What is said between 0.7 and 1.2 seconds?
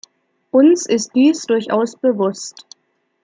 ist